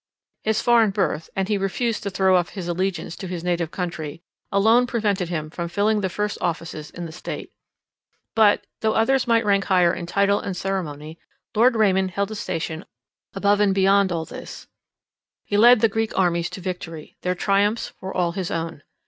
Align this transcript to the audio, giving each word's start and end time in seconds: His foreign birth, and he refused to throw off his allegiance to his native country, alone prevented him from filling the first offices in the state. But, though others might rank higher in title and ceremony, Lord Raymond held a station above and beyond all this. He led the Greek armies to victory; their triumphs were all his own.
His 0.41 0.63
foreign 0.63 0.89
birth, 0.89 1.29
and 1.35 1.47
he 1.47 1.59
refused 1.59 2.01
to 2.01 2.09
throw 2.09 2.35
off 2.35 2.49
his 2.49 2.67
allegiance 2.67 3.15
to 3.17 3.27
his 3.27 3.43
native 3.43 3.69
country, 3.69 4.23
alone 4.51 4.87
prevented 4.87 5.29
him 5.29 5.51
from 5.51 5.69
filling 5.69 6.01
the 6.01 6.09
first 6.09 6.39
offices 6.41 6.89
in 6.89 7.05
the 7.05 7.11
state. 7.11 7.51
But, 8.35 8.65
though 8.79 8.93
others 8.95 9.27
might 9.27 9.45
rank 9.45 9.65
higher 9.65 9.93
in 9.93 10.07
title 10.07 10.39
and 10.39 10.57
ceremony, 10.57 11.19
Lord 11.53 11.75
Raymond 11.75 12.09
held 12.09 12.31
a 12.31 12.35
station 12.35 12.83
above 13.35 13.59
and 13.59 13.75
beyond 13.75 14.11
all 14.11 14.25
this. 14.25 14.65
He 15.45 15.55
led 15.55 15.81
the 15.81 15.87
Greek 15.87 16.17
armies 16.17 16.49
to 16.49 16.61
victory; 16.61 17.15
their 17.21 17.35
triumphs 17.35 17.93
were 18.01 18.11
all 18.11 18.31
his 18.31 18.49
own. 18.49 18.81